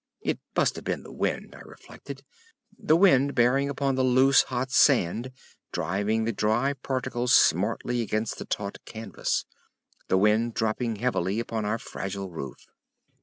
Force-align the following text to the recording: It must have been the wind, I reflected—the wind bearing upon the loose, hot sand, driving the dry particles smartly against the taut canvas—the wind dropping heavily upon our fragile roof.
It 0.21 0.39
must 0.57 0.75
have 0.77 0.83
been 0.83 1.03
the 1.03 1.11
wind, 1.11 1.53
I 1.53 1.59
reflected—the 1.59 2.95
wind 2.95 3.35
bearing 3.35 3.69
upon 3.69 3.93
the 3.93 4.03
loose, 4.03 4.41
hot 4.41 4.71
sand, 4.71 5.31
driving 5.71 6.23
the 6.23 6.33
dry 6.33 6.73
particles 6.73 7.33
smartly 7.33 8.01
against 8.01 8.39
the 8.39 8.45
taut 8.45 8.79
canvas—the 8.85 10.17
wind 10.17 10.55
dropping 10.55 10.95
heavily 10.95 11.39
upon 11.39 11.65
our 11.65 11.77
fragile 11.77 12.31
roof. 12.31 12.65